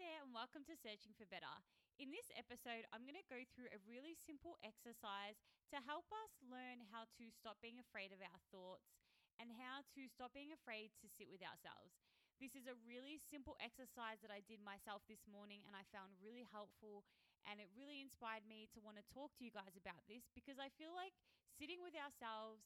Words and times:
there, 0.00 0.24
and 0.24 0.32
welcome 0.32 0.64
to 0.64 0.72
Searching 0.80 1.12
for 1.12 1.28
Better. 1.28 1.60
In 2.00 2.08
this 2.08 2.32
episode, 2.32 2.88
I'm 2.88 3.04
going 3.04 3.20
to 3.20 3.28
go 3.28 3.44
through 3.52 3.68
a 3.68 3.84
really 3.84 4.16
simple 4.16 4.56
exercise 4.64 5.36
to 5.68 5.76
help 5.84 6.08
us 6.24 6.40
learn 6.40 6.80
how 6.88 7.04
to 7.20 7.28
stop 7.28 7.60
being 7.60 7.76
afraid 7.76 8.08
of 8.08 8.24
our 8.24 8.40
thoughts 8.48 8.96
and 9.36 9.52
how 9.60 9.84
to 9.92 10.08
stop 10.08 10.32
being 10.32 10.56
afraid 10.56 10.96
to 11.04 11.06
sit 11.20 11.28
with 11.28 11.44
ourselves. 11.44 12.00
This 12.40 12.56
is 12.56 12.64
a 12.64 12.80
really 12.88 13.20
simple 13.20 13.60
exercise 13.60 14.24
that 14.24 14.32
I 14.32 14.40
did 14.40 14.64
myself 14.64 15.04
this 15.04 15.28
morning 15.28 15.68
and 15.68 15.76
I 15.76 15.84
found 15.92 16.16
really 16.16 16.48
helpful, 16.48 17.04
and 17.44 17.60
it 17.60 17.68
really 17.76 18.00
inspired 18.00 18.48
me 18.48 18.72
to 18.72 18.80
want 18.80 18.96
to 18.96 19.04
talk 19.12 19.36
to 19.36 19.44
you 19.44 19.52
guys 19.52 19.76
about 19.76 20.00
this 20.08 20.24
because 20.32 20.56
I 20.56 20.72
feel 20.80 20.96
like 20.96 21.12
sitting 21.60 21.84
with 21.84 21.92
ourselves 21.92 22.64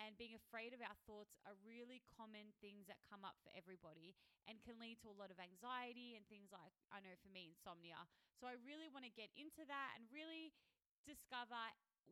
and 0.00 0.16
being 0.16 0.34
afraid 0.34 0.72
of 0.72 0.80
our 0.80 0.96
thoughts 1.04 1.36
are 1.44 1.56
really 1.62 2.00
common 2.12 2.52
things 2.60 2.88
that 2.88 3.00
come 3.08 3.24
up 3.24 3.36
for 3.44 3.52
everybody 3.52 4.16
and 4.48 4.60
can 4.64 4.80
lead 4.80 5.00
to 5.04 5.12
a 5.12 5.16
lot 5.16 5.28
of 5.28 5.38
anxiety 5.38 6.16
and 6.16 6.24
things 6.28 6.50
like, 6.50 6.72
I 6.88 7.00
know 7.04 7.14
for 7.20 7.30
me, 7.30 7.52
insomnia. 7.52 8.04
So 8.40 8.48
I 8.48 8.56
really 8.64 8.88
want 8.88 9.04
to 9.04 9.12
get 9.12 9.30
into 9.36 9.62
that 9.68 9.96
and 9.96 10.08
really 10.08 10.50
discover 11.04 11.58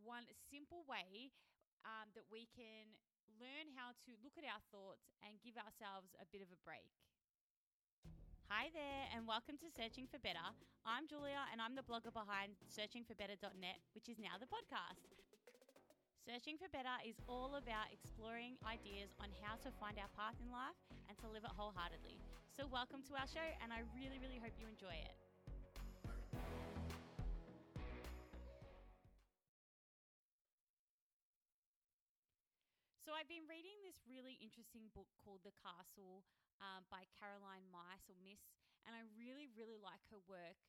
one 0.03 0.29
simple 0.51 0.85
way 0.85 1.33
um, 1.87 2.13
that 2.13 2.27
we 2.29 2.47
can 2.53 2.93
learn 3.41 3.73
how 3.73 3.97
to 4.05 4.11
look 4.21 4.37
at 4.37 4.45
our 4.45 4.61
thoughts 4.69 5.17
and 5.25 5.41
give 5.41 5.57
ourselves 5.57 6.13
a 6.21 6.27
bit 6.29 6.45
of 6.45 6.53
a 6.53 6.61
break. 6.61 6.93
Hi 8.51 8.67
there, 8.75 9.07
and 9.15 9.31
welcome 9.31 9.55
to 9.63 9.71
Searching 9.71 10.11
for 10.11 10.19
Better. 10.19 10.43
I'm 10.83 11.07
Julia, 11.07 11.47
and 11.55 11.63
I'm 11.63 11.79
the 11.79 11.87
blogger 11.87 12.11
behind 12.11 12.59
searchingforbetter.net, 12.67 13.79
which 13.95 14.11
is 14.11 14.19
now 14.19 14.43
the 14.43 14.51
podcast. 14.51 15.30
Searching 16.21 16.61
for 16.61 16.69
Better 16.69 16.93
is 17.01 17.17
all 17.25 17.57
about 17.57 17.89
exploring 17.89 18.61
ideas 18.69 19.09
on 19.25 19.33
how 19.41 19.57
to 19.65 19.73
find 19.81 19.97
our 19.97 20.13
path 20.13 20.37
in 20.37 20.53
life 20.53 20.77
and 21.09 21.17
to 21.25 21.27
live 21.33 21.49
it 21.49 21.55
wholeheartedly. 21.57 22.21
So, 22.53 22.69
welcome 22.69 23.01
to 23.09 23.17
our 23.17 23.25
show, 23.25 23.49
and 23.65 23.73
I 23.73 23.81
really, 23.97 24.21
really 24.21 24.37
hope 24.37 24.53
you 24.61 24.69
enjoy 24.69 24.93
it. 24.93 25.17
So, 33.01 33.17
I've 33.17 33.33
been 33.33 33.49
reading 33.49 33.81
this 33.81 33.97
really 34.05 34.37
interesting 34.45 34.93
book 34.93 35.09
called 35.25 35.41
The 35.41 35.57
Castle 35.57 36.21
um, 36.61 36.85
by 36.93 37.09
Caroline 37.17 37.65
Myss 37.73 38.05
or 38.13 38.17
Miss, 38.21 38.45
and 38.85 38.93
I 38.93 39.09
really, 39.17 39.49
really 39.57 39.81
like 39.81 40.05
her 40.13 40.21
work. 40.29 40.61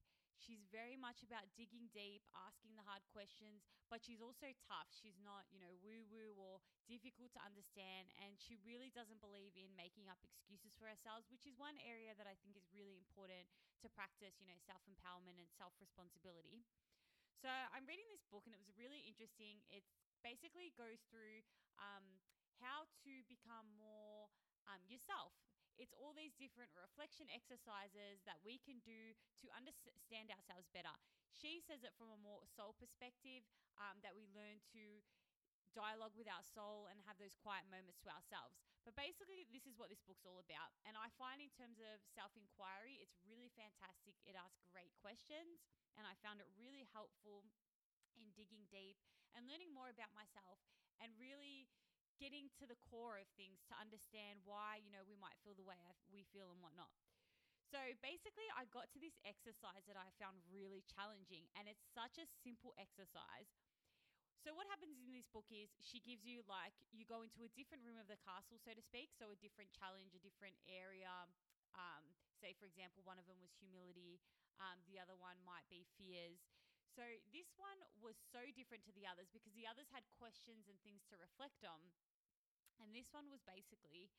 She's 0.42 0.66
very 0.74 0.98
much 0.98 1.22
about 1.22 1.46
digging 1.54 1.94
deep, 1.94 2.26
asking 2.34 2.74
the 2.74 2.82
hard 2.82 3.06
questions, 3.14 3.62
but 3.94 4.02
she's 4.02 4.18
also 4.18 4.50
tough. 4.66 4.90
She's 4.90 5.22
not, 5.22 5.46
you 5.54 5.62
know, 5.62 5.70
woo 5.86 6.02
woo 6.10 6.34
or 6.34 6.58
difficult 6.90 7.30
to 7.38 7.42
understand. 7.46 8.10
And 8.18 8.34
she 8.42 8.58
really 8.66 8.90
doesn't 8.90 9.22
believe 9.22 9.54
in 9.54 9.70
making 9.78 10.10
up 10.10 10.18
excuses 10.26 10.74
for 10.74 10.90
ourselves, 10.90 11.30
which 11.30 11.46
is 11.46 11.54
one 11.62 11.78
area 11.86 12.18
that 12.18 12.26
I 12.26 12.34
think 12.42 12.58
is 12.58 12.66
really 12.74 12.98
important 12.98 13.46
to 13.86 13.88
practice, 13.94 14.42
you 14.42 14.50
know, 14.50 14.58
self 14.66 14.82
empowerment 14.90 15.38
and 15.38 15.46
self 15.54 15.78
responsibility. 15.78 16.66
So 17.38 17.50
I'm 17.74 17.86
reading 17.86 18.06
this 18.10 18.26
book 18.30 18.46
and 18.50 18.54
it 18.58 18.62
was 18.62 18.74
really 18.78 19.02
interesting. 19.06 19.62
It 19.70 19.86
basically 20.26 20.74
goes 20.78 21.02
through 21.10 21.42
um, 21.78 22.06
how 22.62 22.86
to 23.06 23.12
become 23.30 23.66
more 23.78 24.30
um, 24.70 24.82
yourself. 24.86 25.34
It's 25.80 25.96
all 25.96 26.12
these 26.16 26.36
different 26.36 26.72
reflection 26.76 27.30
exercises 27.32 28.24
that 28.28 28.40
we 28.44 28.60
can 28.62 28.80
do 28.84 29.16
to 29.44 29.48
understand 29.56 30.32
ourselves 30.32 30.68
better. 30.72 30.94
She 31.32 31.64
says 31.64 31.86
it 31.86 31.96
from 31.96 32.12
a 32.12 32.20
more 32.20 32.44
soul 32.44 32.76
perspective 32.76 33.48
um, 33.80 34.00
that 34.04 34.14
we 34.16 34.28
learn 34.36 34.60
to 34.76 35.04
dialogue 35.72 36.12
with 36.20 36.28
our 36.28 36.44
soul 36.44 36.92
and 36.92 37.00
have 37.08 37.16
those 37.16 37.36
quiet 37.40 37.64
moments 37.72 38.04
to 38.04 38.12
ourselves. 38.12 38.60
But 38.84 38.98
basically, 39.00 39.48
this 39.54 39.64
is 39.64 39.78
what 39.80 39.88
this 39.88 40.04
book's 40.04 40.28
all 40.28 40.42
about. 40.44 40.74
And 40.84 41.00
I 41.00 41.08
find, 41.16 41.40
in 41.40 41.54
terms 41.54 41.80
of 41.80 42.02
self 42.12 42.34
inquiry, 42.36 43.00
it's 43.00 43.16
really 43.24 43.54
fantastic. 43.56 44.18
It 44.28 44.36
asks 44.36 44.68
great 44.74 44.92
questions, 45.00 45.64
and 45.96 46.04
I 46.04 46.18
found 46.20 46.44
it 46.44 46.50
really 46.60 46.84
helpful 46.92 47.48
in 48.20 48.34
digging 48.36 48.68
deep 48.68 49.00
and 49.32 49.48
learning 49.48 49.72
more 49.72 49.88
about 49.88 50.12
myself 50.12 50.60
and 51.00 51.16
really 51.16 51.72
getting 52.20 52.52
to 52.60 52.66
the 52.68 52.80
core 52.80 53.20
of 53.20 53.28
things 53.40 53.64
to 53.72 53.76
understand 53.78 54.44
why, 54.44 54.82
you 54.84 54.92
know, 54.92 55.04
we 55.08 55.20
might 55.20 55.38
feel 55.44 55.56
the 55.56 55.66
way 55.66 55.78
we 56.12 56.28
feel 56.32 56.52
and 56.52 56.60
whatnot. 56.60 56.92
So 57.72 57.80
basically, 58.04 58.44
I 58.52 58.68
got 58.68 58.92
to 58.92 59.00
this 59.00 59.16
exercise 59.24 59.88
that 59.88 59.96
I 59.96 60.12
found 60.20 60.44
really 60.52 60.84
challenging, 60.92 61.48
and 61.56 61.72
it's 61.72 61.88
such 61.96 62.20
a 62.20 62.28
simple 62.44 62.76
exercise. 62.76 63.48
So, 64.44 64.52
what 64.58 64.68
happens 64.68 64.98
in 65.00 65.14
this 65.14 65.30
book 65.30 65.48
is 65.54 65.72
she 65.80 66.02
gives 66.02 66.26
you 66.26 66.42
like 66.50 66.76
you 66.92 67.08
go 67.08 67.22
into 67.22 67.46
a 67.46 67.52
different 67.56 67.86
room 67.86 68.02
of 68.02 68.10
the 68.12 68.20
castle, 68.20 68.60
so 68.60 68.76
to 68.76 68.84
speak. 68.84 69.14
So, 69.16 69.32
a 69.32 69.40
different 69.40 69.72
challenge, 69.72 70.12
a 70.18 70.20
different 70.20 70.58
area. 70.68 71.14
Um, 71.78 72.04
say, 72.42 72.52
for 72.58 72.68
example, 72.68 73.06
one 73.08 73.22
of 73.22 73.30
them 73.30 73.40
was 73.40 73.54
humility, 73.56 74.20
um, 74.60 74.82
the 74.90 75.00
other 75.00 75.16
one 75.16 75.38
might 75.46 75.64
be 75.70 75.86
fears. 75.96 76.42
So, 76.92 77.08
this 77.32 77.48
one 77.56 77.80
was 78.04 78.20
so 78.36 78.44
different 78.52 78.84
to 78.84 78.94
the 78.96 79.08
others 79.08 79.32
because 79.32 79.56
the 79.56 79.68
others 79.68 79.88
had 79.96 80.04
questions 80.20 80.68
and 80.68 80.76
things 80.84 81.08
to 81.08 81.16
reflect 81.16 81.64
on. 81.64 81.80
And 82.84 82.92
this 82.92 83.08
one 83.16 83.32
was 83.32 83.40
basically 83.48 84.12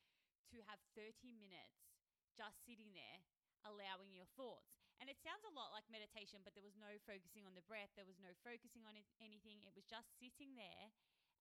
to 0.49 0.57
have 0.65 0.79
30 0.97 1.35
minutes 1.37 1.93
just 2.33 2.65
sitting 2.65 2.95
there 2.97 3.21
allowing 3.67 4.11
your 4.15 4.27
thoughts. 4.33 4.73
And 5.01 5.09
it 5.09 5.19
sounds 5.19 5.43
a 5.43 5.53
lot 5.53 5.75
like 5.75 5.85
meditation, 5.91 6.41
but 6.41 6.55
there 6.55 6.65
was 6.65 6.77
no 6.79 6.95
focusing 7.03 7.43
on 7.43 7.53
the 7.53 7.65
breath, 7.65 7.91
there 7.97 8.07
was 8.07 8.21
no 8.23 8.31
focusing 8.41 8.87
on 8.87 8.95
anything. 9.19 9.61
It 9.67 9.75
was 9.75 9.85
just 9.85 10.07
sitting 10.17 10.55
there 10.55 10.93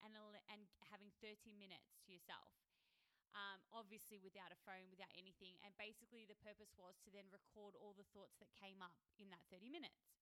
and 0.03 0.13
and 0.51 0.67
having 0.91 1.15
30 1.23 1.55
minutes 1.55 1.95
to 2.05 2.13
yourself. 2.13 2.51
Um, 3.33 3.65
obviously 3.73 4.21
without 4.21 4.53
a 4.53 4.61
phone, 4.69 4.93
without 4.93 5.09
anything. 5.17 5.57
And 5.65 5.73
basically, 5.81 6.29
the 6.29 6.37
purpose 6.45 6.69
was 6.77 7.01
to 7.07 7.09
then 7.09 7.25
record 7.33 7.73
all 7.81 7.97
the 7.97 8.05
thoughts 8.13 8.37
that 8.45 8.53
came 8.61 8.85
up 8.85 8.93
in 9.17 9.33
that 9.33 9.41
30 9.49 9.73
minutes. 9.73 10.22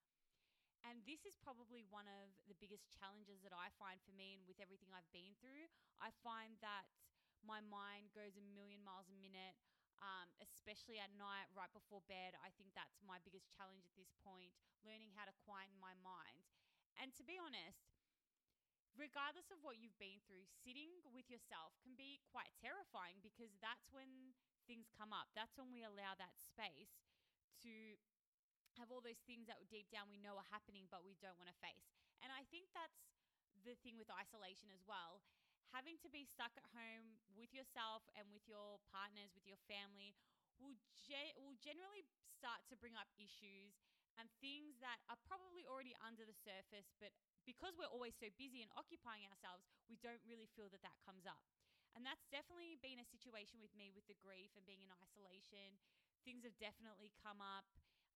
And 0.88 1.04
this 1.04 1.28
is 1.28 1.36
probably 1.36 1.84
one 1.92 2.08
of 2.08 2.32
the 2.48 2.56
biggest 2.56 2.88
challenges 2.88 3.44
that 3.44 3.52
I 3.52 3.68
find 3.76 4.00
for 4.00 4.16
me 4.16 4.32
and 4.36 4.42
with 4.48 4.58
everything 4.58 4.88
I've 4.91 5.08
been 5.12 5.36
through. 5.36 5.68
I 6.00 6.08
find 6.24 6.56
that 6.64 6.88
my 7.44 7.60
mind 7.60 8.12
goes 8.16 8.36
a 8.36 8.44
million 8.56 8.80
miles 8.80 9.08
a 9.12 9.16
minute, 9.20 9.56
um, 10.00 10.28
especially 10.41 10.96
at 10.96 11.12
night, 11.16 11.48
right 11.52 11.70
before 11.72 12.00
bed. 12.08 12.36
I 12.41 12.48
think 12.56 12.72
that's 12.72 13.00
my 13.04 13.20
biggest 13.20 13.52
challenge 13.52 13.84
at 13.84 13.96
this 13.96 14.12
point, 14.24 14.52
learning 14.80 15.12
how 15.12 15.28
to 15.28 15.34
quieten 15.44 15.76
my 15.76 15.92
mind. 16.00 16.48
And 16.97 17.12
to 17.16 17.24
be 17.24 17.36
honest, 17.36 17.92
regardless 18.97 19.48
of 19.52 19.60
what 19.64 19.80
you've 19.80 19.97
been 20.00 20.20
through, 20.24 20.44
sitting 20.64 20.91
with 21.12 21.28
yourself 21.28 21.76
can 21.80 21.97
be 21.97 22.20
quite 22.28 22.50
terrifying 22.60 23.20
because 23.20 23.52
that's 23.60 23.88
when 23.92 24.36
things 24.68 24.92
come 24.92 25.12
up. 25.12 25.32
That's 25.36 25.56
when 25.56 25.72
we 25.72 25.84
allow 25.84 26.16
that 26.16 26.36
space 26.36 27.00
to 27.64 27.72
have 28.80 28.88
all 28.88 29.04
those 29.04 29.20
things 29.28 29.46
that 29.52 29.60
deep 29.68 29.92
down 29.92 30.08
we 30.08 30.16
know 30.16 30.41
are 30.41 30.48
happening, 30.48 30.88
but 30.88 31.04
we 31.04 31.14
don't 31.20 31.36
want 31.36 31.52
to 31.52 31.58
face. 31.60 31.92
And 32.24 32.32
I 32.32 32.48
think 32.48 32.72
that's 32.72 33.04
the 33.62 33.76
thing 33.84 34.00
with 34.00 34.08
isolation 34.08 34.72
as 34.72 34.80
well. 34.88 35.20
Having 35.70 36.00
to 36.02 36.10
be 36.10 36.26
stuck 36.26 36.50
at 36.56 36.66
home 36.74 37.20
with 37.36 37.52
yourself 37.54 38.02
and 38.18 38.26
with 38.32 38.42
your 38.48 38.82
partners, 38.91 39.30
with 39.36 39.46
your 39.46 39.60
family, 39.70 40.16
will, 40.58 40.74
ge- 40.96 41.36
will 41.38 41.54
generally 41.62 42.02
start 42.34 42.64
to 42.72 42.74
bring 42.74 42.98
up 42.98 43.06
issues 43.14 43.78
and 44.18 44.26
things 44.42 44.76
that 44.82 44.98
are 45.08 45.20
probably 45.24 45.64
already 45.64 45.94
under 46.02 46.26
the 46.26 46.34
surface, 46.34 46.91
but 46.98 47.14
because 47.48 47.72
we're 47.78 47.88
always 47.88 48.12
so 48.18 48.28
busy 48.36 48.60
and 48.60 48.68
occupying 48.76 49.24
ourselves, 49.30 49.64
we 49.88 49.97
don't 50.02 50.20
really 50.26 50.50
feel 50.58 50.68
that 50.68 50.82
that 50.84 50.98
comes 51.06 51.24
up. 51.24 51.41
And 51.97 52.04
that's 52.04 52.28
definitely 52.30 52.78
been 52.78 53.02
a 53.02 53.06
situation 53.08 53.58
with 53.58 53.74
me 53.74 53.91
with 53.91 54.06
the 54.06 54.18
grief 54.20 54.54
and 54.54 54.62
being 54.68 54.84
in 54.84 54.92
isolation. 55.02 55.80
Things 56.22 56.44
have 56.47 56.54
definitely 56.60 57.10
come 57.18 57.42
up. 57.42 57.66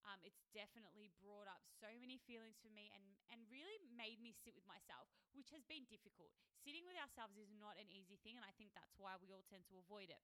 Um, 0.04 0.20
it's 0.20 0.44
definitely 0.52 1.08
brought 1.16 1.48
up 1.48 1.64
so 1.80 1.88
many 1.96 2.20
feelings 2.28 2.60
for 2.60 2.68
me 2.68 2.92
and, 2.92 3.04
and 3.32 3.40
really 3.48 3.80
made 3.96 4.20
me 4.20 4.36
sit 4.36 4.52
with 4.52 4.68
myself, 4.68 5.08
which 5.32 5.48
has 5.56 5.64
been 5.64 5.88
difficult. 5.88 6.28
Sitting 6.60 6.84
with 6.84 7.00
ourselves 7.00 7.40
is 7.40 7.48
not 7.56 7.80
an 7.80 7.88
easy 7.88 8.20
thing, 8.20 8.36
and 8.36 8.44
I 8.44 8.52
think 8.60 8.76
that's 8.76 8.92
why 9.00 9.16
we 9.16 9.32
all 9.32 9.44
tend 9.48 9.64
to 9.72 9.80
avoid 9.80 10.12
it. 10.12 10.20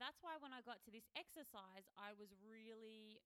That's 0.00 0.24
why 0.24 0.40
when 0.40 0.56
I 0.56 0.64
got 0.64 0.80
to 0.88 0.94
this 0.94 1.04
exercise, 1.12 1.84
I 2.00 2.16
was 2.16 2.32
really 2.40 3.20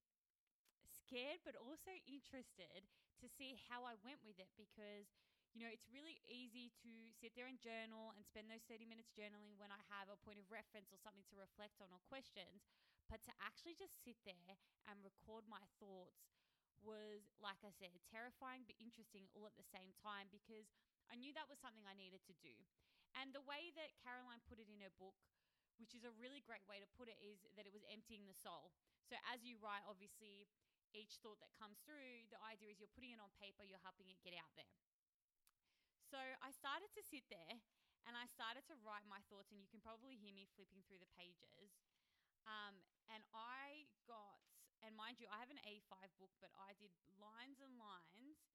scared, 0.83 1.39
but 1.47 1.55
also 1.55 1.95
interested 2.11 2.83
to 3.23 3.27
see 3.31 3.55
how 3.71 3.87
I 3.87 3.95
went 4.03 4.19
with 4.27 4.41
it 4.43 4.51
because 4.59 5.07
you 5.53 5.61
know, 5.61 5.69
it's 5.69 5.85
really 5.93 6.17
easy 6.25 6.73
to 6.81 6.93
sit 7.21 7.37
there 7.37 7.45
and 7.45 7.61
journal 7.61 8.17
and 8.17 8.25
spend 8.25 8.49
those 8.49 8.65
30 8.73 8.89
minutes 8.89 9.13
journaling 9.13 9.53
when 9.61 9.69
I 9.69 9.81
have 9.93 10.09
a 10.09 10.17
point 10.25 10.41
of 10.41 10.49
reference 10.49 10.89
or 10.89 10.97
something 10.97 11.25
to 11.29 11.37
reflect 11.37 11.77
on 11.85 11.93
or 11.93 12.01
questions. 12.09 12.65
But 13.11 13.23
to 13.29 13.33
actually 13.43 13.77
just 13.77 14.03
sit 14.03 14.19
there 14.25 14.57
and 14.89 15.05
record 15.05 15.45
my 15.47 15.63
thoughts 15.79 16.33
was, 16.83 17.31
like 17.39 17.63
I 17.63 17.71
said, 17.71 17.95
terrifying 18.11 18.67
but 18.67 18.75
interesting 18.83 19.31
all 19.33 19.47
at 19.47 19.55
the 19.55 19.67
same 19.71 19.95
time 20.03 20.27
because 20.35 20.67
I 21.11 21.15
knew 21.15 21.31
that 21.37 21.47
was 21.47 21.63
something 21.63 21.87
I 21.87 21.95
needed 21.95 22.25
to 22.27 22.35
do. 22.43 22.55
And 23.15 23.31
the 23.37 23.45
way 23.45 23.71
that 23.77 24.01
Caroline 24.01 24.41
put 24.49 24.59
it 24.59 24.67
in 24.73 24.81
her 24.81 24.95
book, 24.97 25.15
which 25.77 25.93
is 25.93 26.03
a 26.03 26.15
really 26.17 26.41
great 26.41 26.65
way 26.65 26.81
to 26.81 26.89
put 26.97 27.13
it, 27.13 27.21
is 27.21 27.45
that 27.55 27.69
it 27.69 27.75
was 27.75 27.85
emptying 27.93 28.25
the 28.25 28.37
soul. 28.37 28.73
So 29.05 29.21
as 29.29 29.45
you 29.45 29.61
write, 29.61 29.85
obviously, 29.85 30.49
each 30.97 31.21
thought 31.21 31.41
that 31.45 31.53
comes 31.61 31.81
through, 31.85 32.29
the 32.33 32.41
idea 32.41 32.73
is 32.73 32.81
you're 32.81 32.93
putting 32.97 33.13
it 33.13 33.21
on 33.21 33.29
paper, 33.37 33.65
you're 33.65 33.83
helping 33.85 34.09
it 34.09 34.21
get 34.25 34.37
out 34.37 34.53
there. 34.57 34.77
So 36.09 36.21
I 36.21 36.53
started 36.53 36.93
to 36.97 37.03
sit 37.05 37.25
there 37.33 37.61
and 38.05 38.15
I 38.15 38.29
started 38.29 38.63
to 38.69 38.77
write 38.85 39.07
my 39.09 39.23
thoughts, 39.33 39.51
and 39.51 39.59
you 39.59 39.69
can 39.71 39.81
probably 39.81 40.19
hear 40.19 40.35
me 40.35 40.47
flipping 40.55 40.85
through 40.87 41.01
the 41.03 41.13
pages. 41.17 41.73
Um, 42.47 42.83
and 43.09 43.23
I 43.35 43.91
got, 44.07 44.39
and 44.85 44.95
my 44.95 45.02
mind 45.13 45.21
you, 45.21 45.29
I 45.29 45.45
have 45.45 45.53
an 45.53 45.61
A5 45.69 45.93
book, 46.17 46.33
but 46.41 46.49
I 46.57 46.73
did 46.81 46.89
lines 47.21 47.61
and 47.61 47.77
lines, 47.77 48.49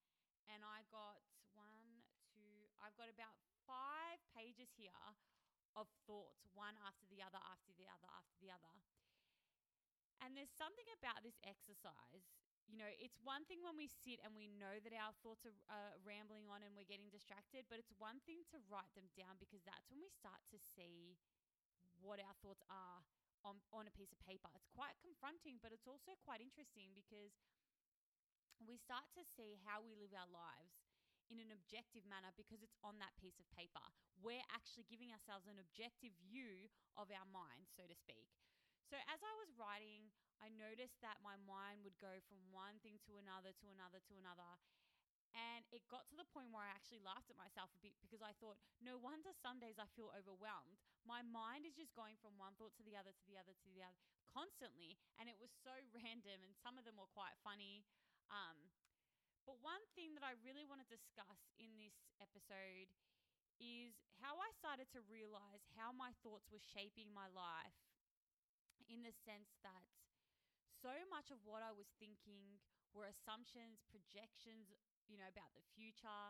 and 0.49 0.65
I 0.65 0.81
got 0.89 1.21
one, 1.53 2.01
two, 2.33 2.65
I've 2.81 2.97
got 2.97 3.13
about 3.13 3.37
five 3.69 4.17
pages 4.33 4.73
here 4.73 5.05
of 5.77 5.85
thoughts, 6.09 6.49
one 6.57 6.73
after 6.81 7.05
the 7.13 7.21
other, 7.21 7.37
after 7.45 7.77
the 7.77 7.85
other, 7.85 8.09
after 8.09 8.33
the 8.41 8.49
other. 8.49 8.73
And 10.25 10.33
there's 10.33 10.49
something 10.49 10.89
about 10.97 11.21
this 11.21 11.37
exercise. 11.45 12.25
You 12.65 12.81
know, 12.81 12.89
it's 12.97 13.21
one 13.21 13.45
thing 13.45 13.61
when 13.61 13.77
we 13.77 13.85
sit 13.85 14.17
and 14.25 14.33
we 14.33 14.49
know 14.49 14.81
that 14.81 14.97
our 14.97 15.13
thoughts 15.21 15.45
are 15.45 15.53
uh, 15.69 15.93
rambling 16.01 16.49
on 16.49 16.65
and 16.65 16.73
we're 16.73 16.89
getting 16.89 17.13
distracted, 17.13 17.69
but 17.69 17.77
it's 17.77 17.93
one 18.01 18.17
thing 18.25 18.41
to 18.49 18.57
write 18.65 18.89
them 18.97 19.13
down 19.13 19.37
because 19.37 19.61
that's 19.61 19.85
when 19.93 20.01
we 20.01 20.09
start 20.09 20.41
to 20.49 20.57
see 20.57 21.21
what 22.01 22.17
our 22.17 22.33
thoughts 22.41 22.65
are 22.65 23.05
on, 23.47 23.63
on 23.71 23.87
a 23.87 23.93
piece 23.95 24.11
of 24.11 24.19
paper. 24.19 24.51
It's 24.51 24.67
quite 24.75 24.99
confronting, 24.99 25.63
but 25.63 25.71
it's 25.71 25.87
also 25.87 26.19
quite 26.27 26.43
interesting 26.43 26.91
because 26.91 27.31
we 28.59 28.75
start 28.75 29.07
to 29.15 29.23
see 29.23 29.55
how 29.63 29.79
we 29.79 29.95
live 29.95 30.11
our 30.11 30.27
lives 30.27 30.75
in 31.31 31.39
an 31.39 31.51
objective 31.55 32.03
manner 32.07 32.31
because 32.35 32.59
it's 32.63 32.75
on 32.83 32.99
that 32.99 33.15
piece 33.19 33.39
of 33.39 33.47
paper. 33.55 33.83
We're 34.19 34.43
actually 34.51 34.87
giving 34.87 35.11
ourselves 35.15 35.47
an 35.47 35.59
objective 35.59 36.11
view 36.27 36.67
of 36.99 37.07
our 37.11 37.27
mind, 37.31 37.71
so 37.71 37.87
to 37.87 37.95
speak. 37.95 38.27
So 38.87 38.95
as 39.11 39.19
I 39.19 39.33
was 39.43 39.51
writing, 39.59 40.07
I 40.39 40.47
noticed 40.47 41.03
that 41.03 41.19
my 41.19 41.35
mind 41.43 41.83
would 41.83 41.99
go 41.99 42.23
from 42.31 42.39
one 42.55 42.79
thing 42.79 43.01
to 43.09 43.19
another, 43.19 43.51
to 43.51 43.67
another, 43.67 43.99
to 43.99 44.13
another. 44.15 44.55
And 45.35 45.67
it 45.69 45.85
got 45.91 46.07
to 46.09 46.17
the 46.17 46.27
point 46.31 46.49
where 46.49 46.63
I 46.63 46.71
actually 46.71 47.03
laughed 47.03 47.29
at 47.29 47.37
myself 47.37 47.69
a 47.75 47.81
bit 47.83 47.93
because 47.99 48.23
I 48.23 48.33
thought, 48.39 48.57
no 48.79 48.97
wonder 48.97 49.29
some 49.35 49.59
days 49.61 49.77
I 49.77 49.89
feel 49.93 50.09
overwhelmed. 50.15 50.79
My 51.03 51.21
mind 51.21 51.67
is 51.67 51.77
just 51.77 51.93
going 51.93 52.17
from 52.19 52.39
one 52.39 52.55
thought 52.57 52.73
to 52.79 52.85
the 52.85 52.97
other, 52.97 53.13
to 53.13 53.25
the 53.27 53.37
other, 53.37 53.53
to 53.53 53.69
the 53.69 53.83
other 53.83 54.01
constantly. 54.31 54.97
And 55.17 55.25
it 55.29 55.37
was 55.37 55.49
so 55.65 55.73
random, 55.97 56.41
and 56.45 56.53
some 56.61 56.77
of 56.77 56.85
them 56.85 56.97
were 56.97 57.09
quite 57.11 57.37
funny. 57.41 57.85
Um, 58.29 58.71
but 59.47 59.63
one 59.63 59.81
thing 59.95 60.11
that 60.19 60.27
I 60.27 60.35
really 60.43 60.67
want 60.67 60.83
to 60.83 60.89
discuss 60.89 61.39
in 61.55 61.71
this 61.79 61.95
episode 62.19 62.91
is 63.57 63.95
how 64.21 64.37
I 64.37 64.49
started 64.53 64.91
to 64.93 65.01
realize 65.09 65.65
how 65.73 65.89
my 65.95 66.13
thoughts 66.21 66.51
were 66.51 66.61
shaping 66.61 67.09
my 67.09 67.25
life 67.31 67.79
in 68.85 69.01
the 69.01 69.15
sense 69.25 69.57
that 69.65 69.81
so 70.83 70.93
much 71.09 71.33
of 71.33 71.41
what 71.41 71.65
I 71.65 71.73
was 71.73 71.89
thinking 71.97 72.61
were 72.93 73.09
assumptions, 73.09 73.81
projections, 73.89 74.69
you 75.07 75.17
know, 75.19 75.27
about 75.27 75.51
the 75.55 75.65
future, 75.75 76.23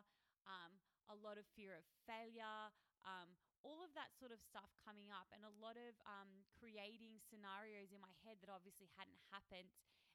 um, 0.46 0.72
a 1.10 1.18
lot 1.20 1.36
of 1.36 1.46
fear 1.54 1.76
of 1.76 1.86
failure, 2.06 2.72
um, 3.04 3.36
all 3.66 3.84
of 3.84 3.92
that 3.98 4.14
sort 4.16 4.32
of 4.32 4.40
stuff 4.40 4.70
coming 4.86 5.12
up, 5.12 5.28
and 5.34 5.44
a 5.44 5.54
lot 5.60 5.76
of 5.76 5.94
um, 6.08 6.30
creating 6.56 7.20
scenarios 7.28 7.92
in 7.92 8.00
my 8.00 8.14
head 8.24 8.40
that 8.40 8.52
obviously 8.54 8.88
hadn't 8.96 9.20
happened 9.34 9.74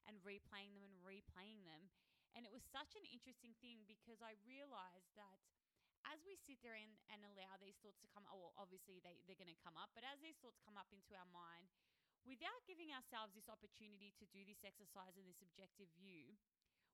and 0.08 0.18
replaying 0.24 0.74
them 0.74 0.86
and 0.86 0.94
replaying 1.02 1.62
them. 1.66 1.90
And 2.32 2.48
it 2.48 2.52
was 2.54 2.64
such 2.64 2.96
an 2.96 3.04
interesting 3.12 3.52
thing 3.60 3.84
because 3.84 4.24
I 4.24 4.40
realized 4.48 5.12
that 5.20 5.36
as 6.08 6.18
we 6.26 6.34
sit 6.34 6.58
there 6.64 6.74
and, 6.74 6.90
and 7.12 7.22
allow 7.22 7.54
these 7.60 7.78
thoughts 7.78 8.00
to 8.02 8.10
come, 8.10 8.26
oh, 8.26 8.50
well, 8.50 8.54
obviously 8.58 8.98
they, 9.04 9.22
they're 9.28 9.38
going 9.38 9.52
to 9.52 9.62
come 9.62 9.78
up, 9.78 9.94
but 9.94 10.02
as 10.02 10.18
these 10.18 10.38
thoughts 10.42 10.58
come 10.64 10.74
up 10.74 10.90
into 10.90 11.14
our 11.14 11.28
mind, 11.30 11.70
without 12.26 12.62
giving 12.66 12.90
ourselves 12.90 13.34
this 13.34 13.46
opportunity 13.46 14.10
to 14.18 14.26
do 14.34 14.42
this 14.42 14.62
exercise 14.66 15.14
and 15.14 15.26
this 15.26 15.42
objective 15.42 15.90
view, 15.94 16.34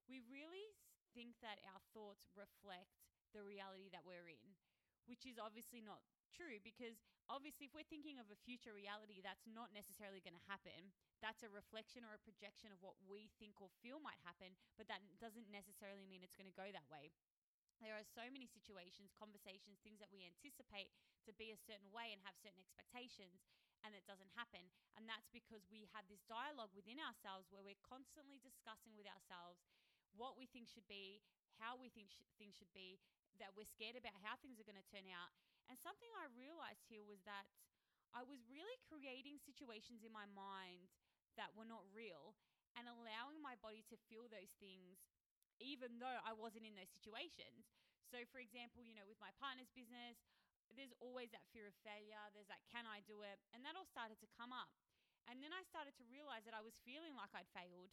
we 0.08 0.20
really 0.28 0.76
think 1.14 1.38
that 1.40 1.60
our 1.68 1.80
thoughts 1.92 2.28
reflect 2.34 3.00
the 3.36 3.44
reality 3.44 3.88
that 3.92 4.04
we're 4.04 4.28
in, 4.28 4.56
which 5.04 5.28
is 5.28 5.36
obviously 5.36 5.84
not 5.84 6.00
true 6.32 6.60
because 6.60 7.00
obviously, 7.28 7.68
if 7.68 7.76
we're 7.76 7.88
thinking 7.92 8.16
of 8.16 8.28
a 8.32 8.38
future 8.44 8.72
reality, 8.72 9.20
that's 9.20 9.44
not 9.44 9.68
necessarily 9.76 10.24
going 10.24 10.36
to 10.36 10.48
happen. 10.48 10.92
That's 11.20 11.44
a 11.44 11.50
reflection 11.52 12.04
or 12.04 12.16
a 12.16 12.24
projection 12.24 12.72
of 12.72 12.80
what 12.80 12.96
we 13.04 13.28
think 13.36 13.60
or 13.60 13.68
feel 13.84 14.00
might 14.00 14.20
happen, 14.24 14.56
but 14.80 14.88
that 14.88 15.04
doesn't 15.20 15.52
necessarily 15.52 16.08
mean 16.08 16.24
it's 16.24 16.38
going 16.38 16.48
to 16.48 16.56
go 16.56 16.68
that 16.72 16.88
way 16.88 17.12
there 17.78 17.94
are 17.94 18.06
so 18.06 18.26
many 18.30 18.50
situations, 18.50 19.14
conversations, 19.14 19.78
things 19.82 20.02
that 20.02 20.10
we 20.10 20.26
anticipate 20.26 20.90
to 21.26 21.32
be 21.38 21.54
a 21.54 21.58
certain 21.66 21.90
way 21.94 22.10
and 22.10 22.18
have 22.26 22.34
certain 22.38 22.58
expectations, 22.58 23.46
and 23.86 23.94
it 23.94 24.02
doesn't 24.06 24.34
happen. 24.34 24.66
And 24.98 25.06
that's 25.06 25.30
because 25.30 25.62
we 25.70 25.86
have 25.94 26.06
this 26.10 26.26
dialogue 26.26 26.74
within 26.74 26.98
ourselves 26.98 27.46
where 27.54 27.62
we're 27.62 27.78
constantly 27.86 28.42
discussing 28.42 28.98
with 28.98 29.06
ourselves 29.06 29.62
what 30.18 30.34
we 30.36 30.50
think 30.50 30.66
should 30.66 30.86
be, 30.90 31.22
how 31.62 31.78
we 31.78 31.88
think 31.88 32.10
sh- 32.10 32.26
things 32.36 32.58
should 32.58 32.70
be, 32.74 32.98
that 33.38 33.54
we're 33.54 33.68
scared 33.68 33.94
about 33.94 34.18
how 34.20 34.34
things 34.42 34.58
are 34.58 34.66
going 34.66 34.78
to 34.78 34.90
turn 34.90 35.06
out. 35.08 35.30
And 35.70 35.78
something 35.78 36.10
I 36.18 36.28
realized 36.34 36.84
here 36.90 37.06
was 37.06 37.22
that 37.24 37.46
I 38.10 38.26
was 38.26 38.42
really 38.50 38.76
creating 38.90 39.38
situations 39.38 40.02
in 40.02 40.10
my 40.10 40.26
mind 40.26 40.90
that 41.38 41.54
were 41.54 41.68
not 41.68 41.86
real 41.94 42.34
and 42.74 42.90
allowing 42.90 43.38
my 43.38 43.54
body 43.62 43.86
to 43.88 43.96
feel 44.10 44.26
those 44.26 44.52
things 44.58 44.98
even 45.58 45.98
though 45.98 46.18
I 46.22 46.34
wasn't 46.34 46.66
in 46.66 46.74
those 46.78 46.90
situations. 46.90 47.66
So, 48.08 48.22
for 48.30 48.38
example, 48.38 48.80
you 48.86 48.94
know, 48.94 49.04
with 49.04 49.18
my 49.18 49.34
partner's 49.36 49.70
business, 49.74 50.16
there's 50.72 50.94
always 51.02 51.34
that 51.34 51.44
fear 51.50 51.66
of 51.66 51.74
failure. 51.82 52.20
There's 52.32 52.48
that, 52.48 52.62
can 52.70 52.86
I 52.86 53.02
do 53.04 53.26
it? 53.26 53.42
And 53.52 53.66
that 53.66 53.74
all 53.74 53.88
started 53.88 54.22
to 54.22 54.28
come 54.38 54.54
up. 54.54 54.70
And 55.28 55.44
then 55.44 55.52
I 55.52 55.60
started 55.66 55.92
to 56.00 56.04
realize 56.08 56.46
that 56.48 56.56
I 56.56 56.64
was 56.64 56.78
feeling 56.88 57.12
like 57.12 57.34
I'd 57.36 57.50
failed 57.52 57.92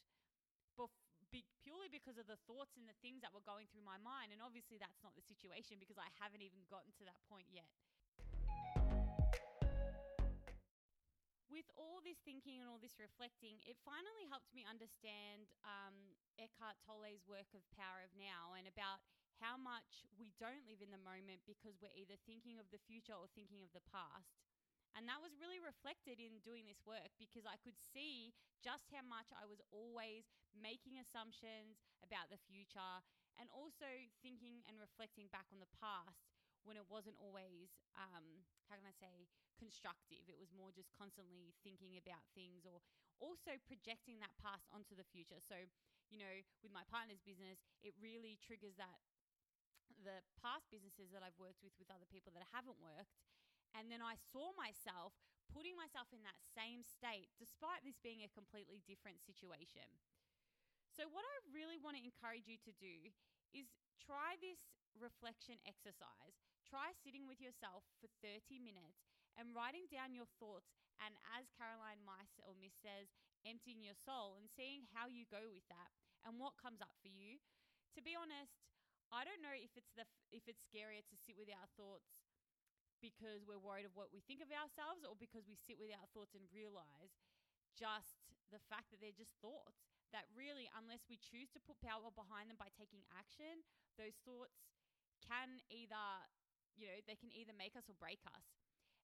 bef- 0.79 1.04
be- 1.35 1.43
purely 1.59 1.91
because 1.91 2.15
of 2.15 2.31
the 2.31 2.39
thoughts 2.47 2.79
and 2.79 2.87
the 2.87 2.95
things 3.03 3.19
that 3.19 3.35
were 3.35 3.43
going 3.43 3.67
through 3.67 3.83
my 3.83 3.99
mind. 3.99 4.31
And 4.31 4.39
obviously, 4.39 4.79
that's 4.79 5.03
not 5.03 5.11
the 5.19 5.25
situation 5.27 5.75
because 5.75 5.99
I 5.99 6.07
haven't 6.23 6.39
even 6.39 6.63
gotten 6.71 6.95
to 6.95 7.03
that 7.03 7.19
point 7.27 7.51
yet. 7.51 7.67
with 11.55 11.71
all 11.79 12.03
this 12.03 12.19
thinking 12.27 12.59
and 12.59 12.67
all 12.67 12.81
this 12.83 12.99
reflecting, 12.99 13.55
it 13.63 13.79
finally 13.87 14.27
helped 14.27 14.51
me 14.51 14.67
understand 14.67 15.47
um, 15.63 15.95
Eckhart 16.35 16.75
Tolle's 16.83 17.23
work 17.31 17.47
of 17.55 17.63
Power 17.71 18.03
of 18.03 18.11
Now 18.19 18.59
and 18.59 18.67
about 18.67 18.99
how 19.39 19.55
much 19.55 20.03
we 20.19 20.35
don't 20.35 20.67
live 20.67 20.83
in 20.83 20.91
the 20.91 20.99
moment 20.99 21.47
because 21.47 21.79
we're 21.79 21.95
either 21.95 22.19
thinking 22.27 22.59
of 22.59 22.67
the 22.75 22.81
future 22.83 23.15
or 23.15 23.31
thinking 23.31 23.63
of 23.63 23.71
the 23.71 23.83
past. 23.87 24.35
And 24.95 25.03
that 25.11 25.19
was 25.19 25.35
really 25.35 25.59
reflected 25.59 26.23
in 26.23 26.39
doing 26.39 26.63
this 26.63 26.79
work 26.87 27.11
because 27.19 27.43
I 27.43 27.59
could 27.59 27.75
see 27.75 28.31
just 28.63 28.87
how 28.95 29.03
much 29.03 29.27
I 29.35 29.43
was 29.43 29.59
always 29.67 30.23
making 30.55 30.95
assumptions 31.03 31.83
about 31.99 32.31
the 32.31 32.39
future 32.47 33.03
and 33.35 33.51
also 33.51 33.87
thinking 34.23 34.63
and 34.71 34.79
reflecting 34.79 35.27
back 35.35 35.51
on 35.51 35.59
the 35.59 35.67
past 35.75 36.31
when 36.63 36.79
it 36.79 36.87
wasn't 36.87 37.19
always, 37.19 37.75
um, 37.99 38.47
how 38.71 38.79
can 38.79 38.87
I 38.87 38.95
say, 38.95 39.27
constructive. 39.59 40.25
It 40.31 40.39
was 40.39 40.55
more 40.55 40.71
just 40.71 40.89
constantly 40.95 41.51
thinking 41.61 41.99
about 41.99 42.23
things 42.31 42.63
or 42.63 42.79
also 43.19 43.59
projecting 43.67 44.23
that 44.23 44.33
past 44.39 44.65
onto 44.71 44.95
the 44.95 45.05
future. 45.05 45.43
So, 45.43 45.55
you 46.07 46.17
know, 46.17 46.35
with 46.63 46.71
my 46.71 46.87
partner's 46.87 47.21
business, 47.21 47.59
it 47.83 47.93
really 47.99 48.39
triggers 48.41 48.79
that 48.79 48.97
the 50.01 50.23
past 50.41 50.67
businesses 50.73 51.13
that 51.13 51.21
I've 51.21 51.37
worked 51.37 51.61
with 51.61 51.75
with 51.77 51.91
other 51.93 52.07
people 52.09 52.33
that 52.35 52.43
haven't 52.51 52.81
worked. 52.81 53.15
And 53.75 53.91
then 53.91 53.99
I 53.99 54.15
saw 54.31 54.55
myself 54.55 55.11
putting 55.51 55.77
myself 55.77 56.09
in 56.11 56.23
that 56.25 56.39
same 56.55 56.81
state, 56.81 57.31
despite 57.37 57.83
this 57.83 57.99
being 58.01 58.23
a 58.23 58.31
completely 58.31 58.81
different 58.83 59.21
situation. 59.23 59.87
So, 60.91 61.07
what 61.11 61.27
I 61.27 61.35
really 61.51 61.79
want 61.79 61.99
to 61.99 62.03
encourage 62.03 62.47
you 62.47 62.55
to 62.63 62.73
do 62.79 63.11
is 63.51 63.67
try 63.99 64.39
this 64.39 64.59
reflection 64.95 65.59
exercise. 65.67 66.39
Try 66.63 66.95
sitting 67.03 67.27
with 67.27 67.43
yourself 67.43 67.83
for 67.99 68.07
30 68.23 68.63
minutes 68.63 69.05
and 69.35 69.51
writing 69.51 69.87
down 69.91 70.15
your 70.15 70.27
thoughts. 70.39 70.71
And 71.03 71.19
as 71.35 71.51
Caroline 71.51 71.99
Myss 72.07 72.39
or 72.39 72.55
Miss 72.55 72.75
says, 72.79 73.11
emptying 73.43 73.83
your 73.83 73.95
soul 73.95 74.39
and 74.39 74.47
seeing 74.47 74.87
how 74.95 75.11
you 75.11 75.27
go 75.27 75.51
with 75.51 75.67
that 75.67 75.91
and 76.23 76.39
what 76.39 76.57
comes 76.57 76.79
up 76.79 76.95
for 77.03 77.11
you. 77.11 77.43
To 77.93 78.01
be 78.01 78.15
honest, 78.15 78.55
I 79.13 79.27
don't 79.27 79.43
know 79.43 79.53
if 79.53 79.75
it's 79.77 79.93
the 79.93 80.07
if 80.33 80.47
it's 80.49 80.65
scarier 80.65 81.05
to 81.05 81.15
sit 81.15 81.37
with 81.37 81.51
our 81.53 81.69
thoughts 81.77 82.24
because 83.05 83.45
we're 83.45 83.61
worried 83.61 83.85
of 83.85 83.93
what 83.93 84.09
we 84.09 84.25
think 84.25 84.41
of 84.41 84.49
ourselves 84.49 85.05
or 85.05 85.13
because 85.13 85.45
we 85.45 85.53
sit 85.53 85.77
with 85.77 85.93
our 85.93 86.09
thoughts 86.17 86.33
and 86.33 86.41
realize 86.49 87.13
just 87.77 88.25
the 88.49 88.57
fact 88.65 88.89
that 88.89 88.97
they're 88.97 89.13
just 89.13 89.37
thoughts 89.45 89.85
that 90.09 90.25
really, 90.33 90.65
unless 90.73 91.05
we 91.05 91.21
choose 91.21 91.53
to 91.53 91.61
put 91.61 91.77
power 91.85 92.09
behind 92.17 92.49
them 92.49 92.57
by 92.57 92.73
taking 92.73 93.05
action, 93.13 93.61
those 94.01 94.17
thoughts 94.25 94.57
can 95.21 95.61
either, 95.69 96.05
you 96.73 96.89
know, 96.89 96.97
they 97.05 97.17
can 97.17 97.29
either 97.29 97.53
make 97.53 97.77
us 97.77 97.85
or 97.85 97.97
break 98.01 98.21
us. 98.33 98.45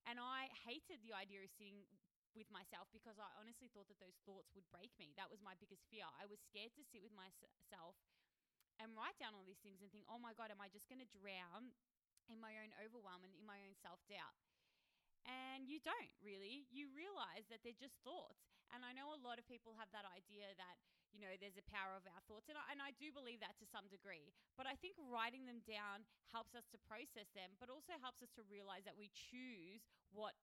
And 0.10 0.18
I 0.18 0.50
hated 0.66 1.06
the 1.06 1.14
idea 1.14 1.46
of 1.46 1.54
sitting 1.54 1.86
with 2.34 2.50
myself 2.50 2.88
because 2.96 3.20
I 3.20 3.28
honestly 3.38 3.70
thought 3.70 3.92
that 3.92 4.00
those 4.02 4.18
thoughts 4.24 4.50
would 4.56 4.66
break 4.72 4.90
me. 4.98 5.14
That 5.20 5.30
was 5.30 5.44
my 5.44 5.54
biggest 5.60 5.86
fear. 5.92 6.08
I 6.18 6.26
was 6.26 6.42
scared 6.42 6.74
to 6.80 6.84
sit 6.90 7.04
with 7.04 7.14
myself 7.14 8.00
and 8.80 8.96
write 8.98 9.20
down 9.22 9.36
all 9.36 9.46
these 9.46 9.62
things 9.62 9.84
and 9.84 9.92
think, 9.92 10.08
oh 10.10 10.18
my 10.18 10.34
God, 10.34 10.50
am 10.50 10.64
I 10.64 10.72
just 10.72 10.88
going 10.88 11.04
to 11.04 11.12
drown 11.12 11.76
in 12.30 12.38
my 12.38 12.58
own 12.62 12.72
overwhelm 12.82 13.26
and 13.26 13.34
in 13.34 13.46
my 13.48 13.62
own 13.64 13.74
self 13.80 14.02
doubt? 14.06 14.38
And 15.26 15.70
you 15.70 15.78
don't 15.82 16.14
really. 16.22 16.66
You 16.74 16.90
realize 16.94 17.46
that 17.54 17.62
they're 17.62 17.78
just 17.78 17.98
thoughts. 18.02 18.42
And 18.74 18.82
I 18.82 18.96
know 18.96 19.14
a 19.14 19.22
lot 19.22 19.38
of 19.38 19.46
people 19.46 19.76
have 19.78 19.92
that 19.94 20.08
idea 20.08 20.50
that, 20.58 20.76
you 21.12 21.20
know, 21.20 21.30
there's 21.38 21.60
a 21.60 21.68
power 21.70 21.94
of 21.94 22.08
our 22.08 22.24
thoughts. 22.26 22.48
And 22.50 22.58
I, 22.58 22.64
and 22.74 22.80
I 22.82 22.96
do 22.98 23.12
believe 23.14 23.44
that 23.44 23.60
to 23.62 23.68
some 23.68 23.86
degree. 23.92 24.34
But 24.56 24.66
I 24.66 24.80
think 24.80 24.98
writing 24.98 25.46
them 25.46 25.62
down 25.68 26.08
helps 26.32 26.56
us 26.58 26.66
to 26.74 26.80
process 26.88 27.30
them, 27.36 27.54
but 27.62 27.70
also 27.70 27.94
helps 28.00 28.24
us 28.24 28.32
to 28.40 28.48
realize 28.48 28.88
that 28.88 28.98
we 28.98 29.12
choose 29.14 29.86
what 30.16 30.34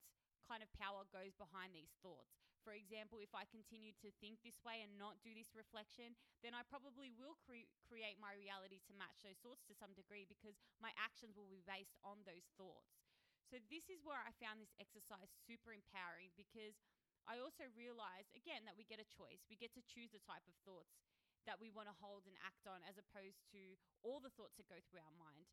kind 0.45 0.63
of 0.63 0.71
power 0.77 1.09
goes 1.11 1.35
behind 1.35 1.75
these 1.75 1.93
thoughts. 2.05 2.48
For 2.63 2.75
example, 2.75 3.23
if 3.23 3.33
I 3.33 3.49
continue 3.49 3.95
to 4.05 4.11
think 4.19 4.43
this 4.43 4.59
way 4.63 4.83
and 4.83 4.99
not 4.99 5.23
do 5.23 5.33
this 5.33 5.55
reflection, 5.55 6.19
then 6.43 6.53
I 6.53 6.67
probably 6.67 7.11
will 7.15 7.39
cre- 7.43 7.71
create 7.87 8.19
my 8.19 8.35
reality 8.35 8.83
to 8.87 8.99
match 8.99 9.23
those 9.23 9.41
thoughts 9.41 9.65
to 9.71 9.79
some 9.79 9.95
degree 9.95 10.29
because 10.29 10.59
my 10.83 10.91
actions 10.99 11.39
will 11.39 11.49
be 11.49 11.65
based 11.65 11.97
on 12.03 12.23
those 12.27 12.51
thoughts. 12.59 12.99
So, 13.49 13.57
this 13.73 13.89
is 13.89 14.05
where 14.05 14.21
I 14.21 14.37
found 14.37 14.61
this 14.61 14.77
exercise 14.77 15.33
super 15.49 15.73
empowering 15.73 16.37
because 16.37 16.77
I 17.25 17.41
also 17.41 17.69
realized, 17.73 18.33
again, 18.37 18.69
that 18.69 18.77
we 18.77 18.85
get 18.85 19.01
a 19.01 19.09
choice. 19.09 19.45
We 19.49 19.57
get 19.57 19.73
to 19.77 19.85
choose 19.85 20.13
the 20.13 20.21
type 20.25 20.45
of 20.45 20.57
thoughts 20.69 21.01
that 21.49 21.57
we 21.57 21.73
want 21.73 21.89
to 21.89 21.97
hold 21.97 22.29
and 22.29 22.37
act 22.45 22.69
on 22.69 22.85
as 22.85 23.01
opposed 23.01 23.41
to 23.57 23.77
all 24.05 24.21
the 24.21 24.33
thoughts 24.37 24.61
that 24.61 24.69
go 24.69 24.81
through 24.85 25.01
our 25.01 25.17
mind. 25.17 25.49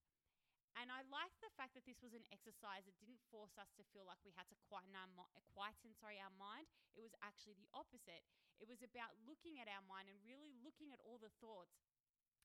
And 0.86 0.94
I 0.94 1.02
liked 1.10 1.42
the 1.42 1.50
fact 1.58 1.74
that 1.74 1.82
this 1.90 1.98
was 2.06 2.14
an 2.14 2.30
exercise 2.30 2.86
that 2.86 2.94
didn't 3.02 3.18
force 3.34 3.58
us 3.58 3.74
to 3.74 3.82
feel 3.90 4.06
like 4.06 4.22
we 4.22 4.38
had 4.38 4.46
to 4.54 4.58
quieten 4.70 4.94
our, 4.94 5.10
quieten, 5.50 5.98
sorry, 5.98 6.22
our 6.22 6.30
mind. 6.38 6.70
It 6.94 7.02
was 7.02 7.18
actually 7.26 7.58
the 7.58 7.66
opposite. 7.74 8.22
It 8.62 8.70
was 8.70 8.86
about 8.86 9.18
looking 9.26 9.58
at 9.58 9.66
our 9.66 9.82
mind 9.90 10.14
and 10.14 10.22
really 10.22 10.54
looking 10.62 10.94
at 10.94 11.02
all 11.02 11.18
the 11.18 11.34
thoughts. 11.42 11.74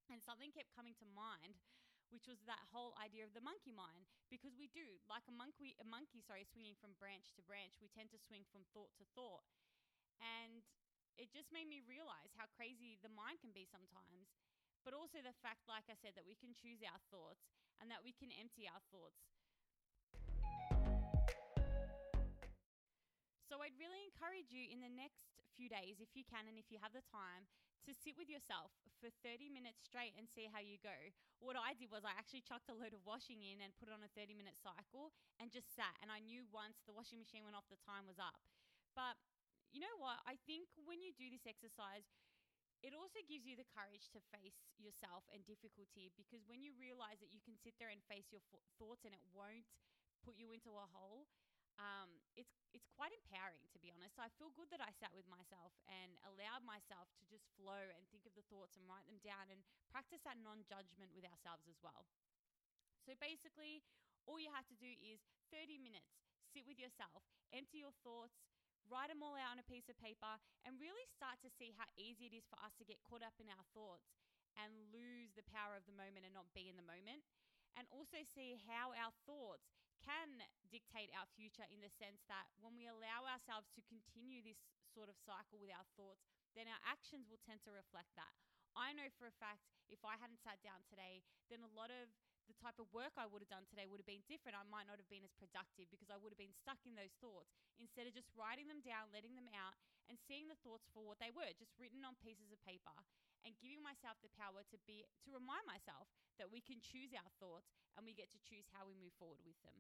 And 0.09 0.25
something 0.25 0.57
kept 0.57 0.73
coming 0.73 0.97
to 1.05 1.07
mind, 1.13 1.61
which 2.09 2.25
was 2.25 2.41
that 2.49 2.65
whole 2.73 2.97
idea 2.97 3.29
of 3.29 3.37
the 3.37 3.45
monkey 3.45 3.77
mind. 3.77 4.09
Because 4.33 4.57
we 4.57 4.73
do, 4.73 4.89
like 5.05 5.29
a 5.29 5.37
monkey, 5.37 5.77
a 5.77 5.85
monkey, 5.85 6.25
sorry, 6.25 6.49
swinging 6.49 6.81
from 6.81 6.97
branch 6.97 7.37
to 7.37 7.45
branch, 7.45 7.77
we 7.77 7.93
tend 7.93 8.09
to 8.17 8.25
swing 8.25 8.49
from 8.49 8.65
thought 8.73 8.97
to 8.97 9.05
thought. 9.13 9.45
And 10.17 10.65
it 11.21 11.29
just 11.29 11.53
made 11.53 11.69
me 11.69 11.85
realize 11.85 12.33
how 12.41 12.49
crazy 12.57 12.97
the 13.05 13.13
mind 13.13 13.45
can 13.45 13.53
be 13.53 13.69
sometimes 13.69 14.33
but 14.81 14.97
also 14.97 15.21
the 15.21 15.37
fact, 15.45 15.69
like 15.69 15.85
I 15.93 15.97
said, 16.01 16.17
that 16.17 16.25
we 16.25 16.33
can 16.33 16.57
choose 16.57 16.81
our 16.81 16.97
thoughts 17.13 17.60
and 17.81 17.89
that 17.89 18.05
we 18.05 18.13
can 18.13 18.29
empty 18.37 18.69
our 18.69 18.81
thoughts. 18.93 19.25
So 23.49 23.59
I'd 23.59 23.75
really 23.81 24.07
encourage 24.07 24.55
you 24.55 24.71
in 24.71 24.79
the 24.79 24.93
next 24.93 25.27
few 25.59 25.67
days, 25.67 25.99
if 25.99 26.15
you 26.15 26.23
can 26.23 26.47
and 26.47 26.55
if 26.55 26.71
you 26.71 26.79
have 26.79 26.95
the 26.95 27.03
time, 27.11 27.51
to 27.89 27.97
sit 27.97 28.15
with 28.15 28.29
yourself 28.29 28.71
for 29.01 29.09
30 29.25 29.49
minutes 29.49 29.81
straight 29.89 30.13
and 30.15 30.29
see 30.29 30.47
how 30.47 30.61
you 30.61 30.77
go. 30.85 30.95
What 31.41 31.57
I 31.57 31.73
did 31.73 31.89
was 31.89 32.05
I 32.05 32.13
actually 32.13 32.45
chucked 32.45 32.69
a 32.69 32.77
load 32.77 32.93
of 32.93 33.01
washing 33.09 33.41
in 33.41 33.65
and 33.65 33.73
put 33.81 33.89
it 33.89 33.97
on 33.97 34.05
a 34.05 34.13
30 34.13 34.37
minute 34.37 34.61
cycle 34.61 35.17
and 35.41 35.49
just 35.49 35.73
sat. 35.73 35.97
And 36.05 36.13
I 36.13 36.21
knew 36.21 36.45
once 36.53 36.85
the 36.85 36.93
washing 36.93 37.17
machine 37.17 37.49
went 37.49 37.57
off, 37.57 37.65
the 37.73 37.81
time 37.81 38.05
was 38.05 38.21
up. 38.21 38.37
But 38.93 39.17
you 39.73 39.81
know 39.81 39.97
what? 39.97 40.21
I 40.29 40.37
think 40.45 40.69
when 40.85 41.01
you 41.01 41.17
do 41.17 41.33
this 41.33 41.49
exercise, 41.49 42.05
it 42.81 42.97
also 42.97 43.21
gives 43.29 43.45
you 43.45 43.57
the 43.57 43.69
courage 43.77 44.09
to 44.17 44.21
face 44.33 44.57
yourself 44.81 45.29
and 45.29 45.45
difficulty 45.45 46.13
because 46.17 46.41
when 46.49 46.65
you 46.65 46.73
realize 46.81 47.21
that 47.21 47.33
you 47.33 47.41
can 47.45 47.57
sit 47.61 47.77
there 47.77 47.93
and 47.93 48.01
face 48.09 48.33
your 48.33 48.41
f- 48.41 48.65
thoughts 48.81 49.05
and 49.05 49.13
it 49.13 49.21
won't 49.37 49.69
put 50.25 50.37
you 50.41 50.53
into 50.57 50.73
a 50.73 50.87
hole, 50.89 51.29
um, 51.81 52.21
it's 52.37 52.53
it's 52.77 52.89
quite 52.93 53.13
empowering 53.13 53.65
to 53.73 53.79
be 53.81 53.93
honest. 53.93 54.17
I 54.21 54.33
feel 54.37 54.53
good 54.53 54.69
that 54.73 54.81
I 54.85 54.93
sat 54.97 55.13
with 55.13 55.29
myself 55.29 55.73
and 55.89 56.17
allowed 56.25 56.65
myself 56.65 57.09
to 57.21 57.25
just 57.29 57.49
flow 57.57 57.89
and 57.93 58.05
think 58.09 58.25
of 58.25 58.33
the 58.37 58.45
thoughts 58.49 58.77
and 58.77 58.85
write 58.89 59.05
them 59.09 59.21
down 59.21 59.49
and 59.53 59.61
practice 59.89 60.21
that 60.25 60.41
non-judgment 60.41 61.13
with 61.13 61.25
ourselves 61.29 61.65
as 61.69 61.77
well. 61.81 62.09
So 63.05 63.17
basically, 63.17 63.81
all 64.29 64.37
you 64.41 64.53
have 64.53 64.69
to 64.69 64.77
do 64.77 64.93
is 65.01 65.21
30 65.53 65.81
minutes, 65.81 66.21
sit 66.53 66.69
with 66.69 66.77
yourself, 66.77 67.25
empty 67.53 67.81
your 67.81 67.97
thoughts, 68.05 68.50
write 68.91 69.09
them 69.09 69.23
all 69.23 69.39
out 69.39 69.55
on 69.55 69.63
a 69.63 69.71
piece 69.71 69.87
of 69.87 69.97
paper, 69.97 70.37
and 70.67 70.77
really 70.83 71.07
start 71.09 71.39
to 71.47 71.51
see 71.51 71.73
how 71.73 71.87
easy 71.95 72.27
it 72.27 72.35
is 72.35 72.45
for 72.51 72.59
us 72.61 72.75
to 72.77 72.85
get 72.85 73.01
caught 73.07 73.23
up 73.23 73.39
in 73.39 73.49
our 73.49 73.65
thoughts 73.73 74.19
and 74.59 74.91
lose 74.91 75.31
the 75.39 75.47
power 75.47 75.79
of 75.79 75.87
the 75.87 75.95
moment 75.95 76.27
and 76.27 76.35
not 76.35 76.51
be 76.51 76.67
in 76.67 76.75
the 76.75 76.85
moment. 76.85 77.23
And 77.79 77.87
also 77.95 78.27
see 78.27 78.59
how 78.67 78.91
our 78.99 79.15
thoughts 79.31 79.71
can 80.03 80.43
dictate 80.75 81.15
our 81.15 81.29
future 81.39 81.65
in 81.71 81.79
the 81.79 81.93
sense 81.93 82.27
that 82.27 82.51
when 82.59 82.75
we 82.75 82.91
allow 82.91 83.23
ourselves 83.31 83.71
to 83.79 83.87
continue 83.87 84.43
this 84.43 84.59
sort 84.91 85.07
of 85.07 85.17
cycle 85.23 85.63
with 85.63 85.71
our 85.71 85.87
thoughts, 85.95 86.27
then 86.59 86.67
our 86.67 86.83
actions 86.83 87.31
will 87.31 87.39
tend 87.39 87.63
to 87.63 87.71
reflect 87.71 88.11
that. 88.19 88.35
I 88.75 88.91
know 88.91 89.07
for 89.15 89.31
a 89.31 89.39
fact 89.39 89.71
if 89.87 90.03
I 90.03 90.19
hadn't 90.19 90.43
sat 90.43 90.59
down 90.67 90.83
today, 90.87 91.23
then 91.47 91.63
a 91.63 91.71
lot 91.71 91.95
of 91.95 92.11
the 92.49 92.57
type 92.57 92.79
of 92.81 92.89
work 92.95 93.17
I 93.19 93.29
would 93.29 93.45
have 93.45 93.53
done 93.53 93.67
today 93.69 93.85
would 93.85 94.01
have 94.01 94.09
been 94.09 94.25
different. 94.25 94.57
I 94.57 94.65
might 94.69 94.89
not 94.89 94.97
have 94.97 95.11
been 95.13 95.27
as 95.27 95.35
productive 95.37 95.91
because 95.93 96.09
I 96.09 96.17
would 96.17 96.33
have 96.33 96.41
been 96.41 96.55
stuck 96.55 96.81
in 96.89 96.97
those 96.97 97.13
thoughts 97.21 97.53
instead 97.77 98.09
of 98.09 98.17
just 98.17 98.31
writing 98.33 98.69
them 98.71 98.81
down, 98.81 99.13
letting 99.13 99.37
them 99.37 99.51
out, 99.53 99.77
and 100.09 100.17
seeing 100.17 100.51
the 100.51 100.59
thoughts 100.65 100.89
for 100.91 101.05
what 101.05 101.21
they 101.23 101.31
were, 101.31 101.51
just 101.57 101.77
written 101.77 102.03
on 102.03 102.19
pieces 102.19 102.51
of 102.51 102.59
paper, 102.67 102.95
and 103.45 103.57
giving 103.61 103.81
myself 103.81 104.21
the 104.21 104.33
power 104.37 104.65
to 104.69 104.77
be 104.85 105.05
to 105.25 105.31
remind 105.33 105.65
myself 105.65 106.09
that 106.37 106.53
we 106.53 106.61
can 106.61 106.81
choose 106.81 107.13
our 107.17 107.31
thoughts 107.41 107.73
and 107.97 108.05
we 108.05 108.13
get 108.17 108.33
to 108.33 108.41
choose 108.43 108.69
how 108.73 108.85
we 108.85 108.97
move 108.97 109.13
forward 109.17 109.41
with 109.45 109.57
them. 109.65 109.77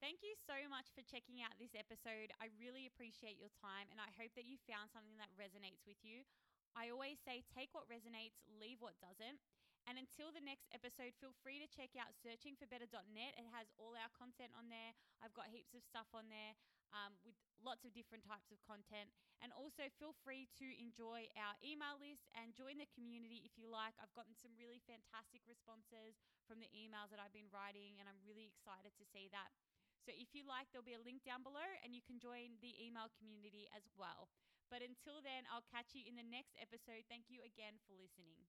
Thank 0.00 0.24
you 0.24 0.32
so 0.48 0.56
much 0.72 0.88
for 0.96 1.04
checking 1.04 1.44
out 1.44 1.52
this 1.60 1.76
episode. 1.76 2.32
I 2.40 2.48
really 2.56 2.88
appreciate 2.88 3.36
your 3.36 3.52
time 3.60 3.86
and 3.92 4.00
I 4.00 4.08
hope 4.16 4.32
that 4.32 4.48
you 4.48 4.56
found 4.64 4.88
something 4.90 5.20
that 5.20 5.28
resonates 5.36 5.84
with 5.84 6.00
you. 6.00 6.24
I 6.76 6.90
always 6.90 7.18
say 7.22 7.42
take 7.54 7.72
what 7.72 7.90
resonates, 7.90 8.38
leave 8.48 8.80
what 8.80 8.98
doesn't. 9.00 9.40
And 9.88 9.96
until 9.96 10.28
the 10.28 10.44
next 10.44 10.68
episode, 10.76 11.16
feel 11.16 11.32
free 11.40 11.56
to 11.56 11.68
check 11.70 11.96
out 11.96 12.12
searchingforbetter.net. 12.20 13.32
It 13.34 13.48
has 13.50 13.72
all 13.80 13.96
our 13.96 14.12
content 14.12 14.52
on 14.52 14.68
there. 14.68 14.92
I've 15.24 15.32
got 15.32 15.48
heaps 15.48 15.72
of 15.72 15.80
stuff 15.80 16.06
on 16.12 16.28
there 16.28 16.52
um, 16.92 17.16
with 17.24 17.34
lots 17.64 17.88
of 17.88 17.96
different 17.96 18.22
types 18.28 18.52
of 18.52 18.60
content. 18.68 19.08
And 19.40 19.56
also 19.56 19.88
feel 19.96 20.12
free 20.20 20.52
to 20.60 20.66
enjoy 20.76 21.32
our 21.32 21.56
email 21.64 21.96
list 21.96 22.28
and 22.36 22.52
join 22.52 22.76
the 22.76 22.90
community 22.92 23.40
if 23.40 23.56
you 23.56 23.72
like. 23.72 23.96
I've 23.96 24.12
gotten 24.12 24.36
some 24.36 24.52
really 24.60 24.84
fantastic 24.84 25.40
responses 25.48 26.20
from 26.44 26.60
the 26.60 26.68
emails 26.76 27.08
that 27.08 27.22
I've 27.22 27.32
been 27.32 27.48
writing, 27.48 27.96
and 27.96 28.04
I'm 28.04 28.20
really 28.20 28.44
excited 28.44 28.92
to 29.00 29.04
see 29.08 29.32
that. 29.32 29.48
So 30.04 30.12
if 30.16 30.32
you 30.32 30.48
like, 30.48 30.68
there'll 30.72 30.86
be 30.86 30.96
a 30.96 31.02
link 31.02 31.24
down 31.28 31.44
below 31.44 31.66
and 31.84 31.92
you 31.92 32.00
can 32.00 32.16
join 32.16 32.56
the 32.64 32.72
email 32.80 33.12
community 33.20 33.68
as 33.76 33.84
well. 34.00 34.32
But 34.70 34.80
until 34.86 35.20
then, 35.20 35.44
I'll 35.50 35.66
catch 35.66 35.92
you 35.92 36.06
in 36.06 36.14
the 36.16 36.24
next 36.24 36.54
episode. 36.56 37.04
Thank 37.10 37.26
you 37.28 37.42
again 37.42 37.82
for 37.84 37.92
listening. 37.98 38.46